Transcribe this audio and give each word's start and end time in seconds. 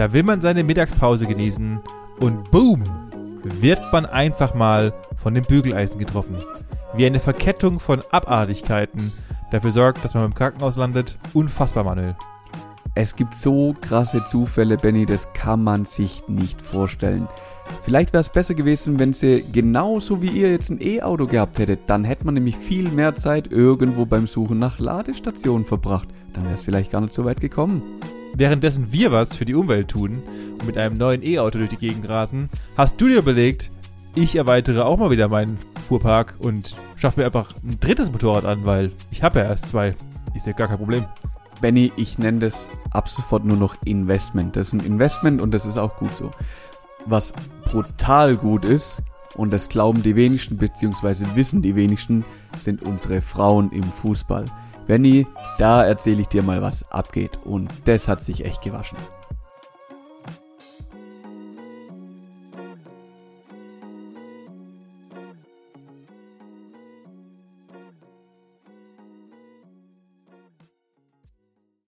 Da 0.00 0.14
will 0.14 0.22
man 0.22 0.40
seine 0.40 0.64
Mittagspause 0.64 1.26
genießen 1.26 1.78
und 2.20 2.50
boom, 2.50 2.82
wird 3.42 3.92
man 3.92 4.06
einfach 4.06 4.54
mal 4.54 4.94
von 5.22 5.34
dem 5.34 5.44
Bügeleisen 5.44 5.98
getroffen. 5.98 6.36
Wie 6.94 7.04
eine 7.04 7.20
Verkettung 7.20 7.80
von 7.80 8.00
Abartigkeiten 8.10 9.12
dafür 9.50 9.72
sorgt, 9.72 10.02
dass 10.02 10.14
man 10.14 10.24
im 10.24 10.34
Krankenhaus 10.34 10.78
landet. 10.78 11.18
Unfassbar, 11.34 11.84
Manuel. 11.84 12.16
Es 12.94 13.14
gibt 13.14 13.34
so 13.34 13.76
krasse 13.78 14.24
Zufälle, 14.26 14.78
Benny, 14.78 15.04
das 15.04 15.34
kann 15.34 15.62
man 15.62 15.84
sich 15.84 16.26
nicht 16.28 16.62
vorstellen. 16.62 17.28
Vielleicht 17.82 18.14
wäre 18.14 18.22
es 18.22 18.30
besser 18.30 18.54
gewesen, 18.54 18.98
wenn 18.98 19.12
sie 19.12 19.44
genauso 19.52 20.22
wie 20.22 20.28
ihr 20.30 20.50
jetzt 20.50 20.70
ein 20.70 20.80
E-Auto 20.80 21.26
gehabt 21.26 21.58
hättet. 21.58 21.80
Dann 21.88 22.04
hätte 22.04 22.24
man 22.24 22.32
nämlich 22.32 22.56
viel 22.56 22.88
mehr 22.88 23.16
Zeit 23.16 23.52
irgendwo 23.52 24.06
beim 24.06 24.26
Suchen 24.26 24.58
nach 24.58 24.78
Ladestationen 24.78 25.66
verbracht. 25.66 26.08
Dann 26.32 26.44
wäre 26.44 26.54
es 26.54 26.62
vielleicht 26.62 26.90
gar 26.90 27.02
nicht 27.02 27.12
so 27.12 27.26
weit 27.26 27.42
gekommen. 27.42 27.82
Währenddessen 28.40 28.90
wir 28.90 29.12
was 29.12 29.36
für 29.36 29.44
die 29.44 29.54
Umwelt 29.54 29.88
tun 29.88 30.22
und 30.58 30.66
mit 30.66 30.78
einem 30.78 30.96
neuen 30.96 31.22
E-Auto 31.22 31.58
durch 31.58 31.68
die 31.68 31.76
Gegend 31.76 32.08
rasen, 32.08 32.48
hast 32.74 32.98
du 32.98 33.06
dir 33.06 33.18
überlegt, 33.18 33.70
ich 34.14 34.34
erweitere 34.34 34.86
auch 34.86 34.96
mal 34.96 35.10
wieder 35.10 35.28
meinen 35.28 35.58
Fuhrpark 35.86 36.36
und 36.38 36.74
schaffe 36.96 37.20
mir 37.20 37.26
einfach 37.26 37.54
ein 37.62 37.78
drittes 37.80 38.10
Motorrad 38.10 38.46
an, 38.46 38.64
weil 38.64 38.92
ich 39.10 39.22
habe 39.22 39.40
ja 39.40 39.44
erst 39.44 39.68
zwei. 39.68 39.94
Ist 40.32 40.46
ja 40.46 40.54
gar 40.54 40.68
kein 40.68 40.78
Problem. 40.78 41.04
Benny, 41.60 41.92
ich 41.96 42.18
nenne 42.18 42.38
das 42.38 42.70
ab 42.92 43.10
sofort 43.10 43.44
nur 43.44 43.58
noch 43.58 43.76
Investment. 43.84 44.56
Das 44.56 44.68
ist 44.68 44.72
ein 44.72 44.86
Investment 44.86 45.42
und 45.42 45.52
das 45.52 45.66
ist 45.66 45.76
auch 45.76 45.98
gut 45.98 46.16
so. 46.16 46.30
Was 47.04 47.34
brutal 47.66 48.36
gut 48.36 48.64
ist, 48.64 49.02
und 49.36 49.52
das 49.52 49.68
glauben 49.68 50.02
die 50.02 50.16
wenigsten, 50.16 50.56
beziehungsweise 50.56 51.26
wissen 51.34 51.60
die 51.60 51.76
wenigsten, 51.76 52.24
sind 52.56 52.82
unsere 52.84 53.20
Frauen 53.20 53.70
im 53.70 53.84
Fußball. 53.84 54.46
Benny, 54.90 55.24
da 55.56 55.84
erzähle 55.84 56.22
ich 56.22 56.26
dir 56.26 56.42
mal, 56.42 56.62
was 56.62 56.84
abgeht. 56.90 57.38
Und 57.44 57.70
das 57.84 58.08
hat 58.08 58.24
sich 58.24 58.44
echt 58.44 58.60
gewaschen. 58.60 58.98